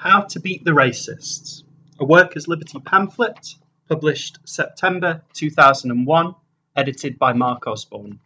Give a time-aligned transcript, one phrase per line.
[0.00, 1.62] How to Beat the Racists,
[1.98, 3.56] a workers' liberty pamphlet
[3.86, 6.34] published September 2001,
[6.74, 8.18] edited by Mark Osborne.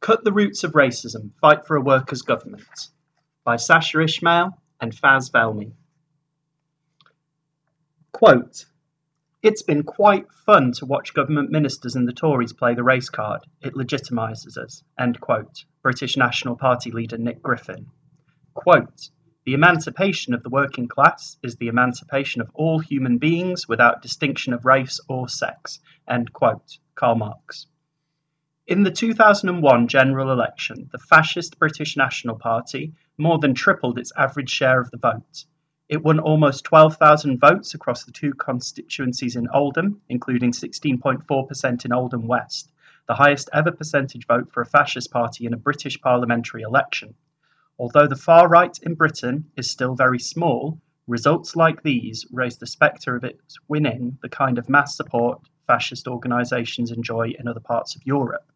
[0.00, 2.88] Cut the Roots of Racism, Fight for a Workers' Government
[3.44, 5.74] by Sacha Ismail and Faz Velmi.
[8.12, 8.64] Quote,
[9.42, 13.42] it's been quite fun to watch government ministers and the Tories play the race card.
[13.60, 14.82] It legitimises us.
[14.98, 15.66] End quote.
[15.82, 17.88] British National Party leader Nick Griffin.
[18.54, 19.10] Quote,
[19.44, 24.54] the emancipation of the working class is the emancipation of all human beings without distinction
[24.54, 25.80] of race or sex.
[26.32, 26.78] Quote.
[26.94, 27.66] Karl Marx.
[28.66, 34.48] In the 2001 general election, the fascist British National Party more than tripled its average
[34.48, 35.44] share of the vote.
[35.90, 42.26] It won almost 12,000 votes across the two constituencies in Oldham, including 16.4% in Oldham
[42.26, 42.72] West,
[43.06, 47.14] the highest ever percentage vote for a fascist party in a British parliamentary election.
[47.76, 52.68] Although the far right in Britain is still very small, results like these raise the
[52.68, 57.96] spectre of its winning the kind of mass support fascist organisations enjoy in other parts
[57.96, 58.52] of Europe.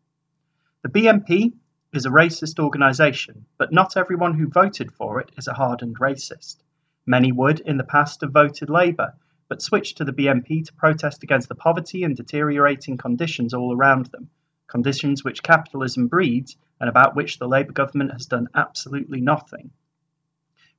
[0.83, 1.53] The BNP
[1.93, 6.59] is a racist organisation, but not everyone who voted for it is a hardened racist.
[7.05, 9.15] Many would, in the past, have voted Labour,
[9.49, 14.07] but switched to the BNP to protest against the poverty and deteriorating conditions all around
[14.07, 14.31] them,
[14.69, 19.71] conditions which capitalism breeds and about which the Labour government has done absolutely nothing.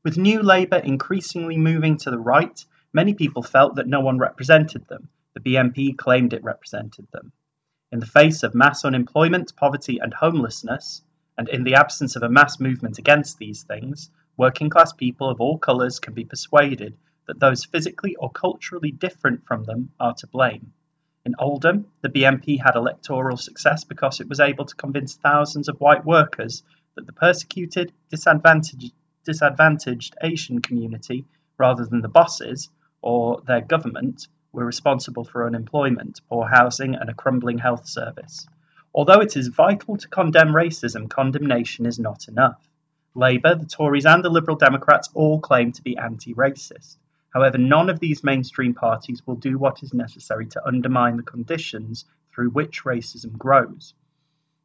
[0.03, 4.87] With New Labour increasingly moving to the right, many people felt that no one represented
[4.87, 5.09] them.
[5.33, 7.33] The BNP claimed it represented them.
[7.91, 11.01] In the face of mass unemployment, poverty, and homelessness,
[11.37, 15.41] and in the absence of a mass movement against these things, working class people of
[15.41, 20.27] all colours can be persuaded that those physically or culturally different from them are to
[20.27, 20.73] blame.
[21.29, 25.79] In Oldham, the BNP had electoral success because it was able to convince thousands of
[25.79, 26.63] white workers
[26.95, 28.91] that the persecuted, disadvantaged,
[29.25, 31.27] disadvantaged Asian community,
[31.59, 32.71] rather than the bosses
[33.03, 38.47] or their government, were responsible for unemployment, poor housing, and a crumbling health service.
[38.91, 42.67] Although it is vital to condemn racism, condemnation is not enough.
[43.13, 46.97] Labour, the Tories, and the Liberal Democrats all claim to be anti racist.
[47.31, 52.05] However, none of these mainstream parties will do what is necessary to undermine the conditions
[52.33, 53.93] through which racism grows.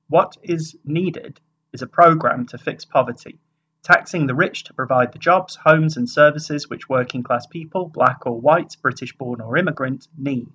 [0.09, 1.41] What is needed
[1.73, 3.39] is a programme to fix poverty,
[3.83, 8.25] taxing the rich to provide the jobs, homes, and services which working class people, black
[8.27, 10.53] or white, British born or immigrant, need.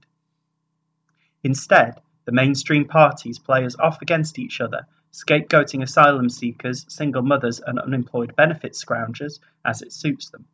[1.43, 7.59] Instead, the mainstream parties play us off against each other scapegoating asylum seekers, single mothers,
[7.59, 10.45] and unemployed benefit scroungers as it suits them.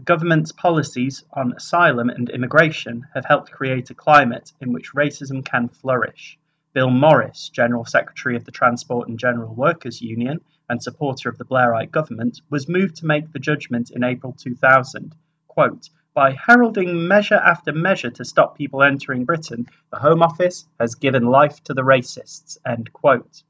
[0.00, 5.44] The government's policies on asylum and immigration have helped create a climate in which racism
[5.44, 6.38] can flourish.
[6.72, 10.40] Bill Morris, General Secretary of the Transport and General Workers Union
[10.70, 15.14] and supporter of the Blairite government, was moved to make the judgment in April 2000.
[15.48, 20.94] Quote, by heralding measure after measure to stop people entering Britain, the Home Office has
[20.94, 22.56] given life to the racists.
[22.64, 23.42] End quote.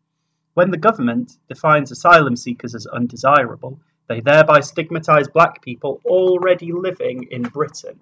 [0.54, 3.78] When the government defines asylum seekers as undesirable,
[4.10, 8.00] they thereby stigmatise black people already living in Britain.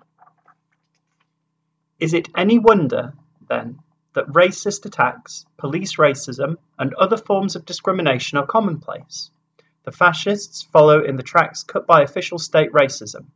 [2.00, 3.12] Is it any wonder,
[3.46, 3.80] then,
[4.14, 9.30] that racist attacks, police racism, and other forms of discrimination are commonplace?
[9.84, 13.26] The fascists follow in the tracks cut by official state racism.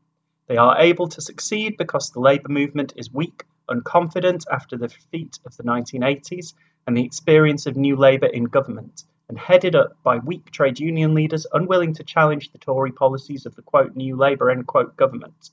[0.47, 4.89] They are able to succeed because the labour movement is weak, and unconfident after the
[4.89, 6.55] defeat of the 1980s,
[6.87, 11.15] and the experience of New Labour in government, and headed up by weak trade union
[11.15, 15.49] leaders unwilling to challenge the Tory policies of the quote New Labour end quote government.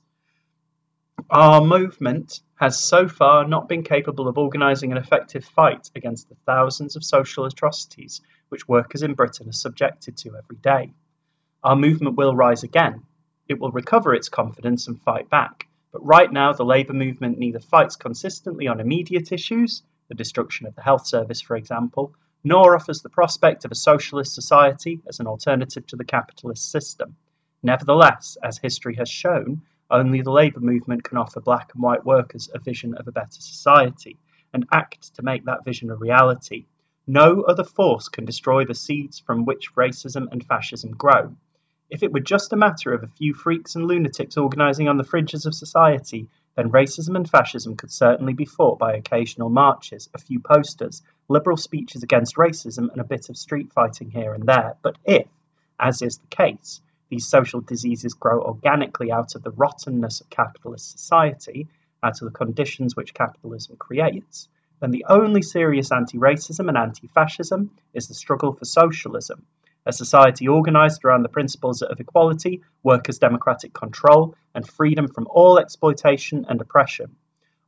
[1.30, 6.34] Our movement has so far not been capable of organising an effective fight against the
[6.44, 8.20] thousands of social atrocities
[8.50, 10.92] which workers in Britain are subjected to every day.
[11.64, 13.04] Our movement will rise again.
[13.48, 15.66] It will recover its confidence and fight back.
[15.90, 20.74] But right now, the Labour movement neither fights consistently on immediate issues the destruction of
[20.74, 22.12] the health service, for example,
[22.44, 27.16] nor offers the prospect of a socialist society as an alternative to the capitalist system.
[27.62, 32.48] Nevertheless, as history has shown, only the labour movement can offer black and white workers
[32.54, 34.16] a vision of a better society
[34.52, 36.64] and act to make that vision a reality.
[37.06, 41.34] No other force can destroy the seeds from which racism and fascism grow.
[41.90, 45.04] If it were just a matter of a few freaks and lunatics organising on the
[45.04, 46.28] fringes of society,
[46.60, 51.56] then racism and fascism could certainly be fought by occasional marches, a few posters, liberal
[51.56, 54.76] speeches against racism, and a bit of street fighting here and there.
[54.82, 55.26] But if,
[55.78, 60.90] as is the case, these social diseases grow organically out of the rottenness of capitalist
[60.90, 61.66] society,
[62.02, 64.46] out of the conditions which capitalism creates,
[64.80, 69.46] then the only serious anti racism and anti fascism is the struggle for socialism,
[69.86, 75.58] a society organised around the principles of equality, workers' democratic control, and freedom from all
[75.58, 77.16] exploitation and oppression.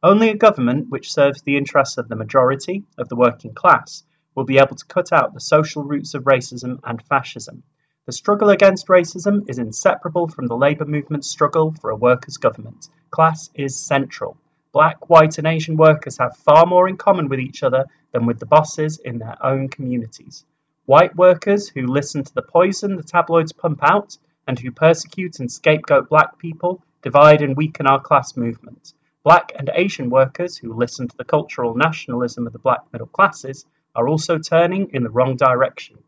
[0.02, 4.02] Only a government which serves the interests of the majority, of the working class,
[4.34, 7.62] will be able to cut out the social roots of racism and fascism.
[8.04, 12.88] The struggle against racism is inseparable from the labour movement's struggle for a workers' government.
[13.10, 14.36] Class is central.
[14.72, 18.40] Black, white, and Asian workers have far more in common with each other than with
[18.40, 20.44] the bosses in their own communities.
[20.86, 24.18] White workers who listen to the poison the tabloids pump out
[24.48, 28.92] and who persecute and scapegoat black people divide and weaken our class movement.
[29.22, 33.64] Black and Asian workers who listen to the cultural nationalism of the black middle classes
[33.94, 35.98] are also turning in the wrong direction.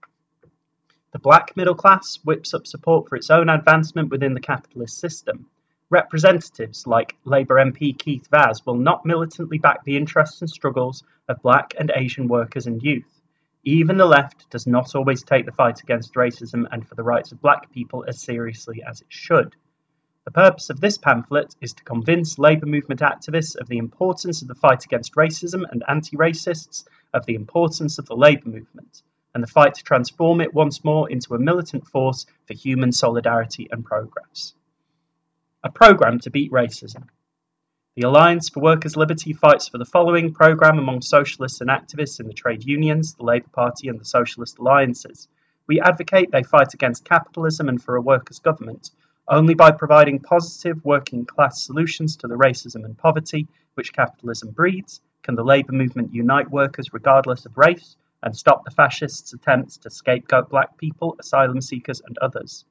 [1.12, 5.46] The black middle class whips up support for its own advancement within the capitalist system.
[5.88, 11.40] Representatives like Labour MP Keith Vaz will not militantly back the interests and struggles of
[11.42, 13.13] black and Asian workers and youth.
[13.64, 17.32] Even the left does not always take the fight against racism and for the rights
[17.32, 19.56] of black people as seriously as it should.
[20.24, 24.48] The purpose of this pamphlet is to convince labour movement activists of the importance of
[24.48, 29.02] the fight against racism and anti racists, of the importance of the labour movement,
[29.34, 33.68] and the fight to transform it once more into a militant force for human solidarity
[33.70, 34.54] and progress
[35.64, 37.08] a programme to beat racism.
[37.96, 42.26] The Alliance for Workers' Liberty fights for the following programme among socialists and activists in
[42.26, 45.28] the trade unions, the Labour Party, and the Socialist Alliances.
[45.68, 48.90] We advocate they fight against capitalism and for a workers' government.
[49.28, 55.00] Only by providing positive working class solutions to the racism and poverty which capitalism breeds
[55.22, 59.88] can the labour movement unite workers regardless of race and stop the fascists' attempts to
[59.88, 62.64] scapegoat black people, asylum seekers, and others.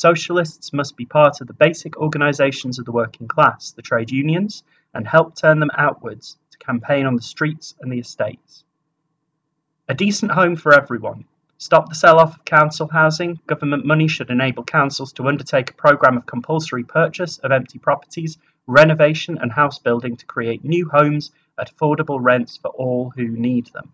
[0.00, 4.62] Socialists must be part of the basic organisations of the working class, the trade unions,
[4.94, 8.64] and help turn them outwards to campaign on the streets and the estates.
[9.90, 11.26] A decent home for everyone.
[11.58, 13.40] Stop the sell off of council housing.
[13.46, 18.38] Government money should enable councils to undertake a programme of compulsory purchase of empty properties,
[18.66, 23.66] renovation, and house building to create new homes at affordable rents for all who need
[23.74, 23.92] them.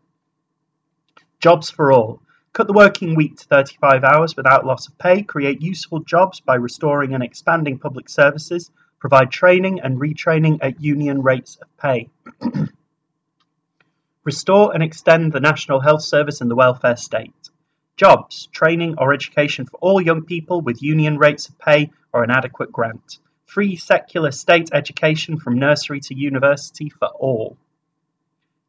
[1.40, 2.22] Jobs for all.
[2.56, 6.54] Cut the working week to 35 hours without loss of pay, create useful jobs by
[6.54, 12.08] restoring and expanding public services, provide training and retraining at union rates of pay.
[14.24, 17.50] Restore and extend the National Health Service and the welfare state.
[17.98, 22.30] Jobs, training, or education for all young people with union rates of pay or an
[22.30, 23.18] adequate grant.
[23.44, 27.58] Free secular state education from nursery to university for all.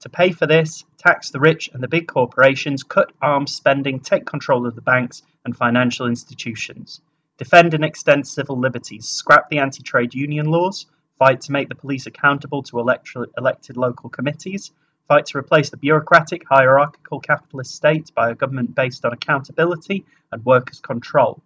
[0.08, 4.26] To pay for this, tax the rich and the big corporations, cut arms spending, take
[4.26, 7.02] control of the banks and financial institutions,
[7.38, 10.86] defend and extend civil liberties, scrap the anti trade union laws,
[11.20, 14.72] fight to make the police accountable to elected local committees,
[15.10, 20.46] fight to replace the bureaucratic, hierarchical capitalist state by a government based on accountability and
[20.46, 21.42] workers' control.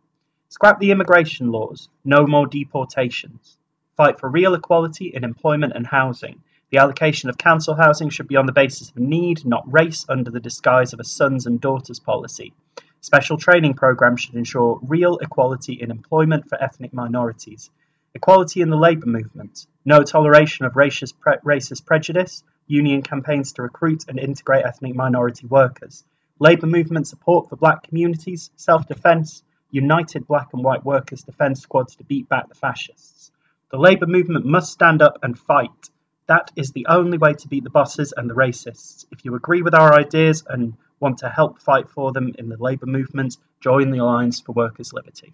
[0.50, 3.58] Scrap the immigration laws, no more deportations.
[3.98, 8.38] Fight for real equality in employment and housing, the allocation of council housing should be
[8.38, 12.00] on the basis of need, not race, under the disguise of a sons and daughters
[12.00, 12.54] policy.
[13.02, 17.70] Special training programs should ensure real equality in employment for ethnic minorities.
[18.14, 19.68] Equality in the labour movement.
[19.84, 22.42] No toleration of racist, pre- racist prejudice.
[22.68, 26.06] Union campaigns to recruit and integrate ethnic minority workers.
[26.40, 28.50] Labour movement support for black communities.
[28.56, 29.44] Self defence.
[29.72, 33.30] United black and white workers' defence squads to beat back the fascists.
[33.72, 35.90] The labour movement must stand up and fight.
[36.32, 39.06] That is the only way to beat the bosses and the racists.
[39.12, 42.56] If you agree with our ideas and want to help fight for them in the
[42.56, 45.34] labour movement, join the Alliance for Workers' Liberty.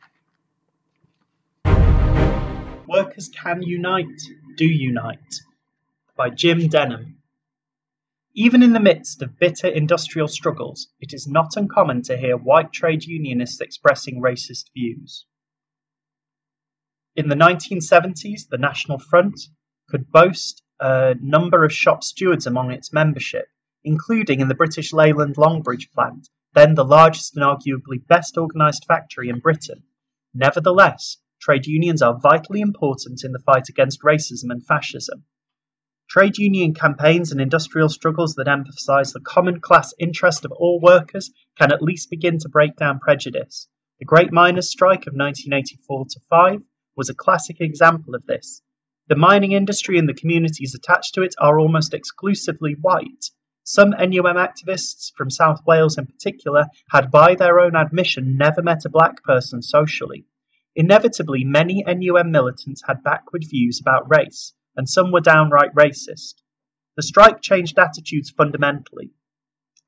[2.88, 4.20] Workers Can Unite,
[4.56, 5.36] Do Unite
[6.16, 7.18] by Jim Denham.
[8.34, 12.74] Even in the midst of bitter industrial struggles, it is not uncommon to hear white
[12.74, 15.28] trade unionists expressing racist views.
[17.16, 19.40] In the 1970s, the National Front
[19.88, 23.48] could boast a number of shop stewards among its membership,
[23.84, 29.30] including in the British Leyland Longbridge plant, then the largest and arguably best organised factory
[29.30, 29.84] in Britain.
[30.34, 35.26] Nevertheless, trade unions are vitally important in the fight against racism and fascism.
[36.10, 41.32] Trade union campaigns and industrial struggles that emphasise the common class interest of all workers
[41.58, 43.68] can at least begin to break down prejudice.
[44.00, 46.62] The Great Miners' Strike of 1984 5
[46.96, 48.62] was a classic example of this.
[49.10, 53.32] The mining industry and the communities attached to it are almost exclusively white.
[53.64, 58.84] Some NUM activists, from South Wales in particular, had by their own admission never met
[58.84, 60.26] a black person socially.
[60.76, 66.42] Inevitably, many NUM militants had backward views about race, and some were downright racist.
[66.98, 69.12] The strike changed attitudes fundamentally.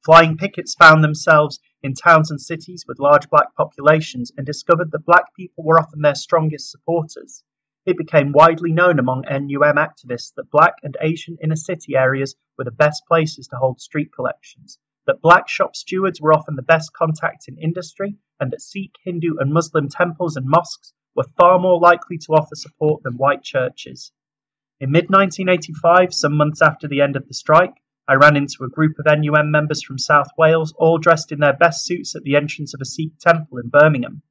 [0.06, 5.06] Flying pickets found themselves in towns and cities with large black populations and discovered that
[5.06, 7.44] black people were often their strongest supporters.
[7.86, 12.66] It became widely known among NUM activists that black and Asian inner city areas were
[12.66, 16.94] the best places to hold street collections, that black shop stewards were often the best
[16.94, 21.80] contacts in industry, and that Sikh, Hindu, and Muslim temples and mosques were far more
[21.80, 24.12] likely to offer support than white churches.
[24.80, 28.70] In mid 1985, some months after the end of the strike, I ran into a
[28.70, 32.36] group of NUM members from South Wales, all dressed in their best suits at the
[32.36, 34.22] entrance of a Sikh temple in Birmingham.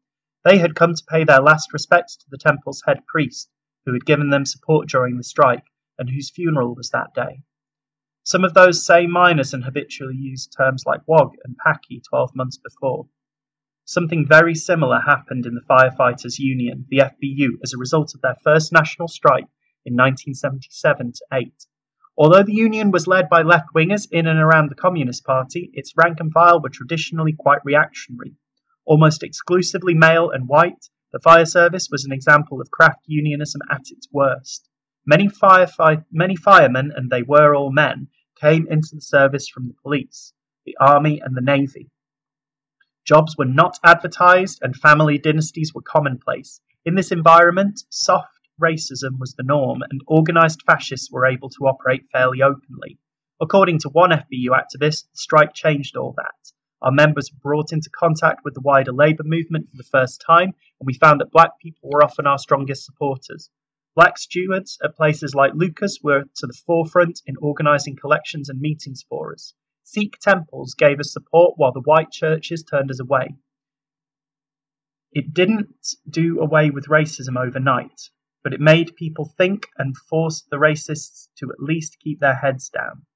[0.49, 3.51] They had come to pay their last respects to the temple's head priest,
[3.85, 5.67] who had given them support during the strike,
[5.99, 7.43] and whose funeral was that day.
[8.23, 12.57] Some of those same miners had habitually used terms like WOG and PAKI 12 months
[12.57, 13.11] before.
[13.85, 18.37] Something very similar happened in the Firefighters Union, the FBU, as a result of their
[18.43, 19.51] first national strike
[19.85, 21.67] in 1977 8.
[22.17, 25.93] Although the union was led by left wingers in and around the Communist Party, its
[25.95, 28.35] rank and file were traditionally quite reactionary.
[28.89, 33.83] Almost exclusively male and white, the fire service was an example of craft unionism at
[33.91, 34.67] its worst.
[35.05, 38.09] Many, firefight, many firemen, and they were all men,
[38.41, 40.33] came into the service from the police,
[40.65, 41.91] the army, and the navy.
[43.05, 46.63] Jobs were not advertised, and family dynasties were commonplace.
[46.87, 52.09] In this environment, soft racism was the norm, and organised fascists were able to operate
[52.11, 52.99] fairly openly.
[53.39, 56.53] According to one FBU activist, the strike changed all that.
[56.81, 60.55] Our members were brought into contact with the wider labour movement for the first time,
[60.79, 63.51] and we found that black people were often our strongest supporters.
[63.97, 69.05] Black stewards at places like Lucas were to the forefront in organising collections and meetings
[69.09, 69.55] for us.
[69.83, 73.35] Sikh temples gave us support while the white churches turned us away.
[75.11, 78.11] It didn't do away with racism overnight,
[78.45, 82.69] but it made people think and forced the racists to at least keep their heads
[82.69, 83.07] down.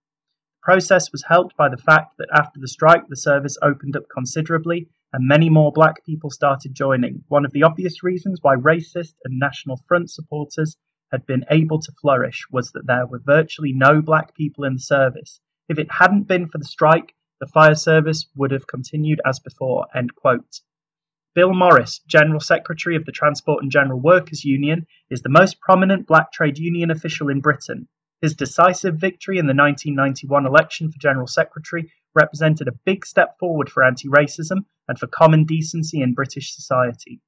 [0.62, 4.88] Process was helped by the fact that after the strike, the service opened up considerably
[5.12, 7.24] and many more black people started joining.
[7.26, 10.76] One of the obvious reasons why racist and National Front supporters
[11.10, 14.80] had been able to flourish was that there were virtually no black people in the
[14.80, 15.40] service.
[15.68, 19.88] If it hadn't been for the strike, the fire service would have continued as before.
[19.94, 20.60] End quote.
[21.34, 26.06] Bill Morris, General Secretary of the Transport and General Workers Union, is the most prominent
[26.06, 27.88] black trade union official in Britain.
[28.22, 33.68] His decisive victory in the 1991 election for General Secretary represented a big step forward
[33.68, 37.20] for anti racism and for common decency in British society.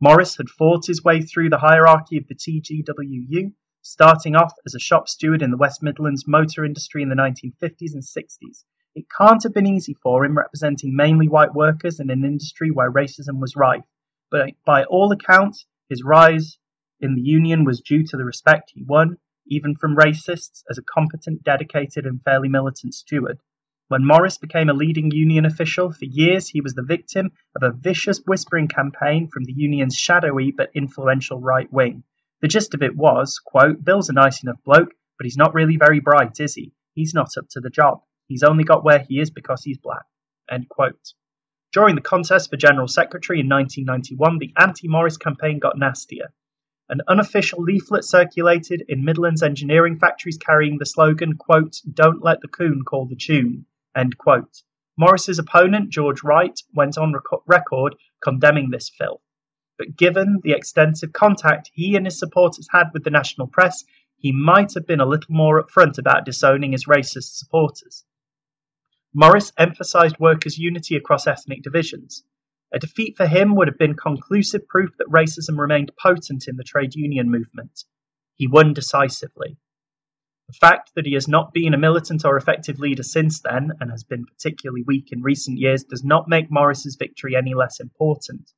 [0.00, 4.78] Morris had fought his way through the hierarchy of the TGWU, starting off as a
[4.78, 8.64] shop steward in the West Midlands motor industry in the 1950s and 60s,
[8.96, 12.90] it can't have been easy for him representing mainly white workers in an industry where
[12.90, 13.84] racism was rife,
[14.30, 16.56] but by all accounts, his rise
[17.00, 20.82] in the union was due to the respect he won, even from racists, as a
[20.82, 23.38] competent, dedicated, and fairly militant steward.
[23.88, 27.72] When Morris became a leading union official, for years he was the victim of a
[27.72, 32.02] vicious whispering campaign from the union's shadowy but influential right wing.
[32.40, 35.76] The gist of it was, quote, Bill's a nice enough bloke, but he's not really
[35.76, 36.72] very bright, is he?
[36.94, 38.02] He's not up to the job.
[38.26, 40.04] He's only got where he is because he's black.
[40.50, 41.14] end quote.
[41.72, 46.32] During the contest for General Secretary in 1991, the anti Morris campaign got nastier.
[46.88, 52.48] An unofficial leaflet circulated in Midlands engineering factories carrying the slogan, quote, Don't let the
[52.48, 53.66] coon call the tune.
[53.96, 54.62] End quote.
[54.96, 59.20] Morris's opponent, George Wright, went on rec- record condemning this filth.
[59.76, 63.84] But given the extensive contact he and his supporters had with the national press,
[64.16, 68.04] he might have been a little more upfront about disowning his racist supporters.
[69.12, 72.22] Morris emphasized workers' unity across ethnic divisions.
[72.72, 76.64] A defeat for him would have been conclusive proof that racism remained potent in the
[76.64, 77.84] trade union movement.
[78.34, 79.56] He won decisively.
[80.48, 83.90] The fact that he has not been a militant or effective leader since then, and
[83.90, 88.52] has been particularly weak in recent years, does not make Morris's victory any less important.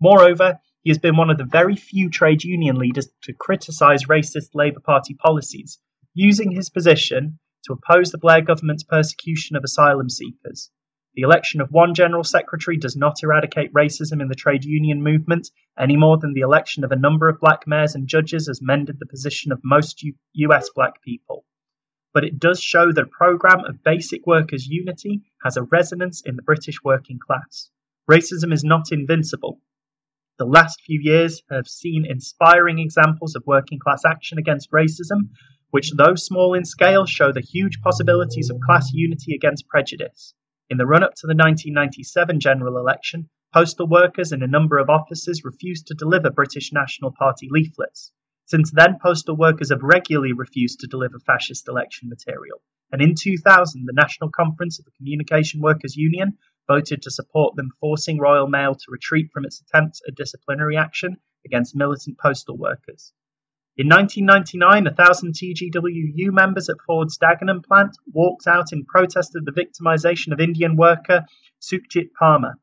[0.00, 4.54] Moreover, he has been one of the very few trade union leaders to criticise racist
[4.54, 5.78] Labour Party policies,
[6.12, 10.70] using his position to oppose the Blair government's persecution of asylum seekers.
[11.16, 15.48] The election of one general secretary does not eradicate racism in the trade union movement
[15.78, 18.98] any more than the election of a number of black mayors and judges has mended
[18.98, 21.44] the position of most U- US black people.
[22.12, 26.34] But it does show that a program of basic workers' unity has a resonance in
[26.34, 27.70] the British working class.
[28.10, 29.60] Racism is not invincible.
[30.38, 35.28] The last few years have seen inspiring examples of working class action against racism,
[35.70, 40.34] which, though small in scale, show the huge possibilities of class unity against prejudice.
[40.70, 44.88] In the run up to the 1997 general election, postal workers in a number of
[44.88, 48.12] offices refused to deliver British National Party leaflets.
[48.46, 52.62] Since then, postal workers have regularly refused to deliver fascist election material.
[52.90, 57.72] And in 2000, the National Conference of the Communication Workers Union voted to support them
[57.78, 63.12] forcing Royal Mail to retreat from its attempts at disciplinary action against militant postal workers.
[63.76, 69.44] In 1999, a thousand TGWU members at Ford's Dagenham plant walked out in protest of
[69.44, 71.24] the victimization of Indian worker
[71.60, 72.54] Sukhjit Parmar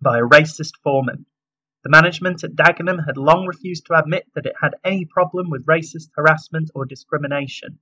[0.00, 1.26] by a racist foreman.
[1.84, 5.66] The management at Dagenham had long refused to admit that it had any problem with
[5.66, 7.78] racist harassment or discrimination.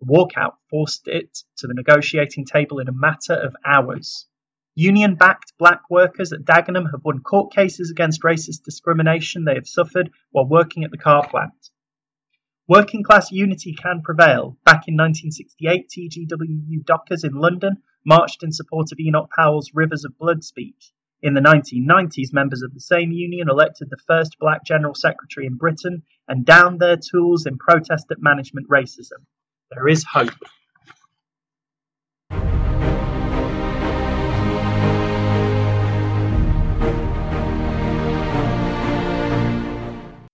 [0.00, 4.26] The walkout forced it to the negotiating table in a matter of hours.
[4.74, 9.66] Union backed black workers at Dagenham have won court cases against racist discrimination they have
[9.66, 11.70] suffered while working at the car plant.
[12.66, 14.56] Working class unity can prevail.
[14.64, 20.16] Back in 1968, TGWU dockers in London marched in support of Enoch Powell's Rivers of
[20.16, 20.92] Blood speech.
[21.20, 25.56] In the 1990s, members of the same union elected the first black general secretary in
[25.56, 29.26] Britain and downed their tools in protest at management racism.
[29.70, 30.30] There is hope.